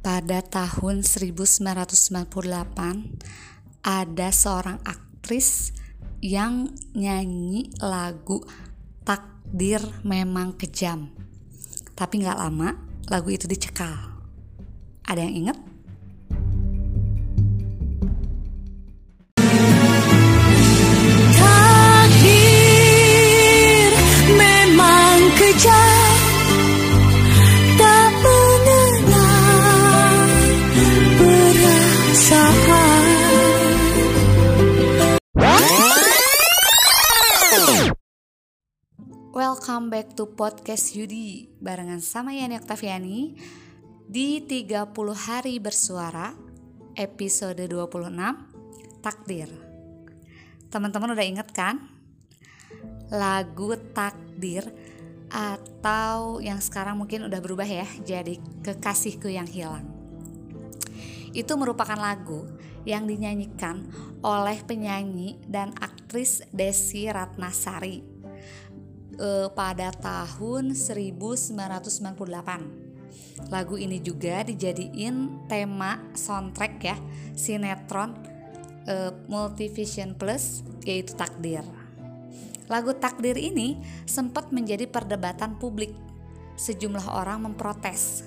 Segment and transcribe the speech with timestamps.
[0.00, 1.60] pada tahun 1998
[3.80, 5.72] ada seorang aktris
[6.20, 8.44] yang nyanyi lagu
[9.04, 11.08] Takdir Memang Kejam.
[11.96, 12.76] Tapi nggak lama
[13.08, 14.20] lagu itu dicekal.
[15.04, 15.69] Ada yang inget?
[39.70, 43.38] Welcome back to podcast Yudi barengan sama Yani Oktaviani
[44.02, 46.34] di 30 hari bersuara
[46.98, 49.46] episode 26 Takdir.
[50.74, 51.86] Teman-teman udah inget kan?
[53.14, 54.66] Lagu Takdir
[55.30, 59.86] atau yang sekarang mungkin udah berubah ya jadi Kekasihku yang hilang.
[61.30, 62.42] Itu merupakan lagu
[62.82, 63.86] yang dinyanyikan
[64.26, 68.09] oleh penyanyi dan aktris Desi Ratnasari
[69.20, 72.88] eh, pada tahun 1998.
[73.48, 76.96] Lagu ini juga dijadiin tema soundtrack ya
[77.36, 78.16] sinetron
[78.88, 81.64] eh, Multivision Plus yaitu Takdir.
[82.70, 83.76] Lagu Takdir ini
[84.08, 85.92] sempat menjadi perdebatan publik.
[86.56, 88.24] Sejumlah orang memprotes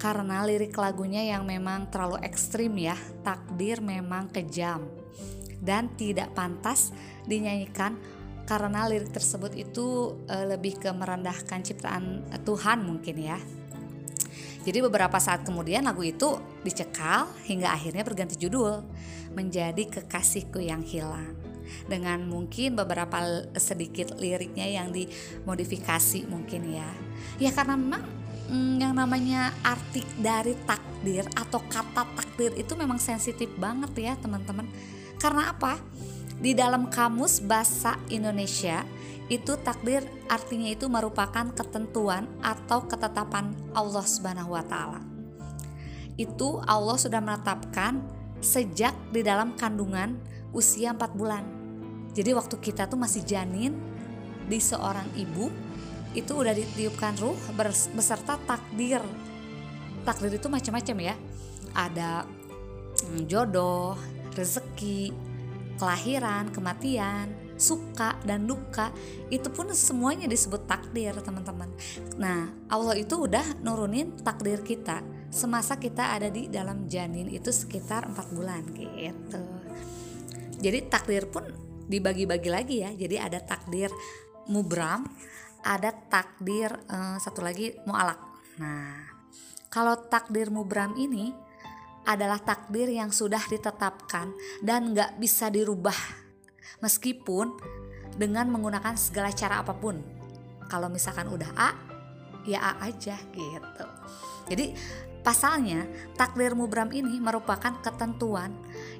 [0.00, 2.98] karena lirik lagunya yang memang terlalu ekstrim ya.
[3.22, 5.04] Takdir memang kejam
[5.64, 6.92] dan tidak pantas
[7.24, 7.96] dinyanyikan
[8.44, 13.38] karena lirik tersebut itu eh, lebih ke merendahkan ciptaan eh, Tuhan mungkin ya.
[14.64, 18.80] Jadi beberapa saat kemudian lagu itu dicekal hingga akhirnya berganti judul
[19.36, 21.36] menjadi Kekasihku yang Hilang.
[21.84, 26.88] Dengan mungkin beberapa sedikit liriknya yang dimodifikasi mungkin ya.
[27.36, 28.04] Ya karena memang
[28.48, 34.64] mm, yang namanya arti dari takdir atau kata takdir itu memang sensitif banget ya teman-teman.
[35.20, 35.76] Karena apa?
[36.38, 38.82] Di dalam kamus bahasa Indonesia
[39.32, 45.00] itu takdir artinya itu merupakan ketentuan atau ketetapan Allah Subhanahu wa taala.
[46.20, 48.04] Itu Allah sudah menetapkan
[48.44, 50.20] sejak di dalam kandungan
[50.52, 51.44] usia 4 bulan.
[52.14, 53.74] Jadi waktu kita tuh masih janin
[54.46, 55.48] di seorang ibu
[56.14, 57.34] itu udah ditiupkan ruh
[57.96, 59.02] beserta takdir.
[60.06, 61.14] Takdir itu macam-macam ya.
[61.74, 62.22] Ada
[63.10, 63.98] mm, jodoh,
[64.38, 65.10] rezeki,
[65.78, 68.90] kelahiran, kematian, suka dan duka
[69.30, 71.70] itu pun semuanya disebut takdir teman-teman.
[72.18, 75.02] Nah Allah itu udah nurunin takdir kita
[75.34, 79.42] semasa kita ada di dalam janin itu sekitar empat bulan gitu.
[80.62, 81.42] Jadi takdir pun
[81.90, 82.90] dibagi-bagi lagi ya.
[82.94, 83.90] Jadi ada takdir
[84.46, 85.04] mubram,
[85.66, 88.18] ada takdir eh, satu lagi mualak.
[88.62, 89.10] Nah
[89.70, 91.34] kalau takdir mubram ini
[92.04, 95.96] adalah takdir yang sudah ditetapkan dan nggak bisa dirubah
[96.84, 97.56] meskipun
[98.14, 99.98] dengan menggunakan segala cara apa pun.
[100.68, 101.70] Kalau misalkan udah A,
[102.48, 103.86] ya A aja gitu.
[104.48, 104.76] Jadi
[105.24, 108.52] pasalnya takdir mubram ini merupakan ketentuan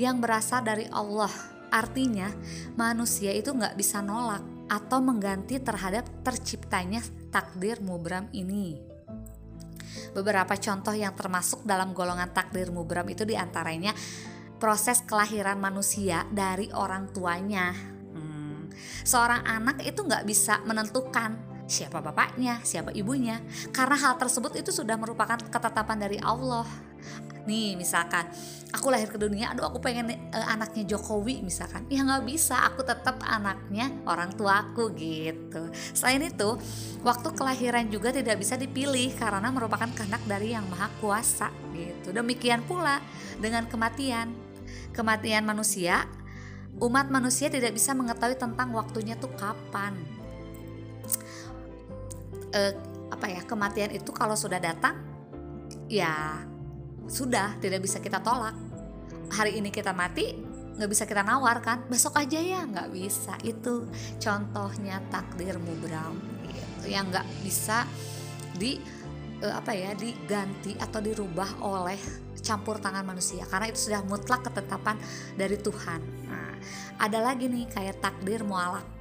[0.00, 1.30] yang berasal dari Allah.
[1.68, 2.30] Artinya
[2.78, 8.95] manusia itu nggak bisa nolak atau mengganti terhadap terciptanya takdir mubram ini.
[10.16, 13.92] Beberapa contoh yang termasuk dalam golongan takdir mubram itu di antaranya
[14.56, 17.76] proses kelahiran manusia dari orang tuanya.
[18.16, 18.72] Hmm,
[19.04, 21.36] Seorang anak itu nggak bisa menentukan
[21.68, 23.42] siapa bapaknya, siapa ibunya,
[23.74, 26.64] karena hal tersebut itu sudah merupakan ketetapan dari Allah.
[27.46, 28.26] Nih misalkan
[28.74, 32.82] aku lahir ke dunia, aduh aku pengen eh, anaknya Jokowi misalkan, ya nggak bisa, aku
[32.82, 35.70] tetap anaknya orang tuaku gitu.
[35.94, 36.58] Selain itu,
[37.06, 42.12] waktu kelahiran juga tidak bisa dipilih karena merupakan kehendak dari yang maha kuasa gitu.
[42.12, 43.00] Demikian pula
[43.38, 44.34] dengan kematian.
[44.90, 46.08] Kematian manusia,
[46.80, 49.92] umat manusia tidak bisa mengetahui tentang waktunya tuh kapan.
[52.50, 52.72] Eh,
[53.12, 54.96] apa ya kematian itu kalau sudah datang,
[55.86, 56.42] ya
[57.06, 58.54] sudah tidak bisa kita tolak.
[59.26, 60.38] Hari ini kita mati,
[60.78, 61.82] nggak bisa kita nawar kan?
[61.90, 63.34] Besok aja ya nggak bisa.
[63.42, 63.90] Itu
[64.22, 67.86] contohnya takdir mubram gitu, yang nggak bisa
[68.54, 68.78] di
[69.42, 71.98] eh, apa ya diganti atau dirubah oleh
[72.46, 74.94] campur tangan manusia karena itu sudah mutlak ketetapan
[75.34, 76.00] dari Tuhan.
[76.30, 76.54] Nah,
[77.02, 78.95] ada lagi nih kayak takdir mualak.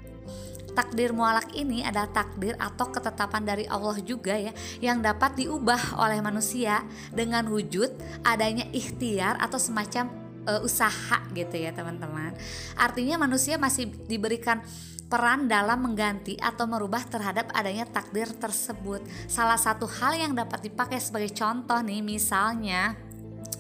[0.76, 4.52] Takdir mualak ini adalah takdir atau ketetapan dari Allah juga ya
[4.84, 6.84] yang dapat diubah oleh manusia
[7.16, 7.96] dengan wujud
[8.28, 10.12] adanya ikhtiar atau semacam
[10.46, 12.36] eh, usaha gitu ya teman-teman.
[12.76, 14.60] Artinya manusia masih diberikan
[15.06, 19.06] peran dalam mengganti atau merubah terhadap adanya takdir tersebut.
[19.30, 22.98] Salah satu hal yang dapat dipakai sebagai contoh nih misalnya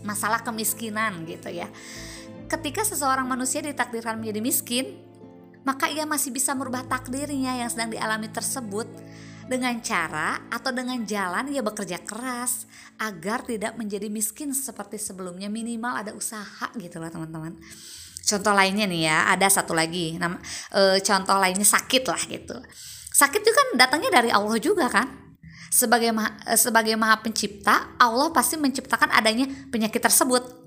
[0.01, 1.69] masalah kemiskinan gitu ya.
[2.45, 5.04] Ketika seseorang manusia ditakdirkan menjadi miskin,
[5.65, 8.87] maka ia masih bisa merubah takdirnya yang sedang dialami tersebut.
[9.45, 12.65] Dengan cara atau dengan jalan ia bekerja keras
[12.97, 15.53] agar tidak menjadi miskin seperti sebelumnya.
[15.53, 17.53] Minimal ada usaha gitu loh teman-teman.
[18.25, 20.17] Contoh lainnya nih ya ada satu lagi.
[20.17, 20.33] Nama
[20.73, 22.57] e, contoh lainnya sakit lah gitu.
[23.13, 25.13] Sakit itu kan datangnya dari Allah juga kan?
[25.69, 30.64] Sebagai maha, e, sebagai maha pencipta Allah pasti menciptakan adanya penyakit tersebut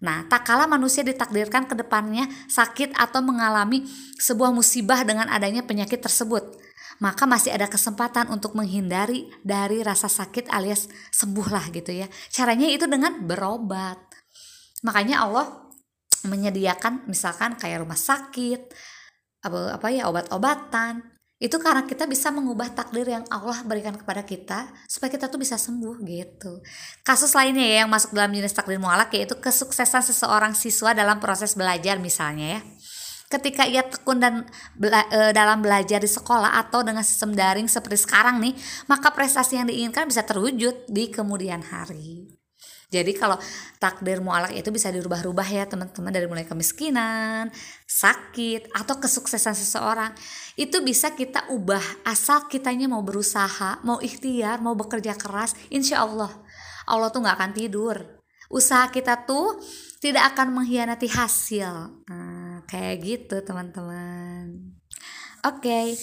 [0.00, 3.84] Nah, tak kala manusia ditakdirkan ke depannya sakit atau mengalami
[4.16, 6.56] sebuah musibah dengan adanya penyakit tersebut
[7.00, 12.06] maka masih ada kesempatan untuk menghindari dari rasa sakit alias sembuhlah gitu ya.
[12.28, 13.96] Caranya itu dengan berobat.
[14.84, 15.48] Makanya Allah
[16.28, 18.76] menyediakan misalkan kayak rumah sakit,
[19.48, 21.00] apa apa ya obat-obatan.
[21.40, 25.56] Itu karena kita bisa mengubah takdir yang Allah berikan kepada kita supaya kita tuh bisa
[25.56, 26.60] sembuh gitu.
[27.00, 31.56] Kasus lainnya ya yang masuk dalam jenis takdir mualak yaitu kesuksesan seseorang siswa dalam proses
[31.56, 32.62] belajar misalnya ya
[33.30, 34.34] ketika ia tekun dan
[34.74, 38.58] bela, e, dalam belajar di sekolah atau dengan sistem daring seperti sekarang nih,
[38.90, 42.39] maka prestasi yang diinginkan bisa terwujud di kemudian hari.
[42.90, 43.38] Jadi kalau
[43.78, 47.54] takdir mualak itu bisa dirubah-rubah ya teman-teman dari mulai kemiskinan,
[47.86, 50.10] sakit, atau kesuksesan seseorang.
[50.58, 55.54] Itu bisa kita ubah asal kitanya mau berusaha, mau ikhtiar, mau bekerja keras.
[55.70, 56.34] Insya Allah,
[56.90, 57.96] Allah tuh gak akan tidur.
[58.50, 59.62] Usaha kita tuh
[60.02, 62.02] tidak akan mengkhianati hasil.
[62.10, 64.70] Nah, kayak gitu teman-teman
[65.46, 65.96] oke okay,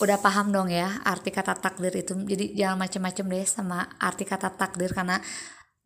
[0.00, 4.52] udah paham dong ya arti kata takdir itu jadi jangan macam-macam deh sama arti kata
[4.52, 5.16] takdir karena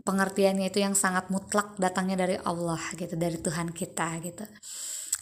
[0.07, 4.47] pengertiannya itu yang sangat mutlak datangnya dari Allah gitu dari Tuhan kita gitu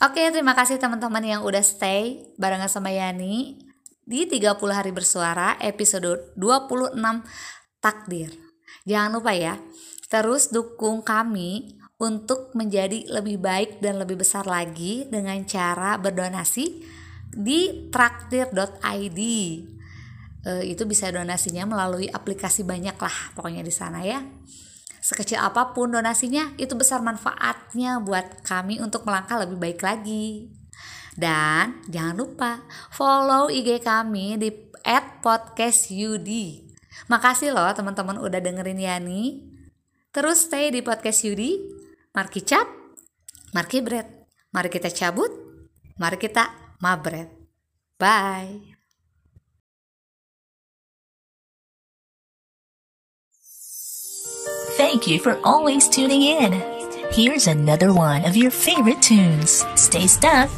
[0.05, 3.59] oke terima kasih teman-teman yang udah stay barengan sama Yani
[4.05, 7.01] di 30 hari bersuara episode 26
[7.81, 8.29] takdir
[8.85, 9.57] jangan lupa ya
[10.13, 16.83] terus dukung kami untuk menjadi lebih baik dan lebih besar lagi dengan cara berdonasi
[17.35, 19.21] di traktir.id.
[20.45, 24.23] E, itu bisa donasinya melalui aplikasi banyak lah pokoknya di sana ya.
[25.05, 30.49] Sekecil apa pun donasinya itu besar manfaatnya buat kami untuk melangkah lebih baik lagi.
[31.13, 34.49] Dan jangan lupa follow IG kami di
[35.21, 36.25] @podcastud.
[37.13, 39.45] Makasih loh teman-teman udah dengerin Yani.
[40.09, 41.85] Terus stay di podcast Yudi
[42.15, 42.71] Mari cap,
[43.51, 44.07] mari bread.
[44.55, 45.35] Mari kita cabut,
[45.99, 46.47] mari kita
[46.79, 47.27] mabret.
[47.99, 48.74] Bye.
[54.85, 56.53] Thank you for always tuning in.
[57.11, 59.65] Here's another one of your favorite tunes.
[59.77, 60.51] Stay stuck.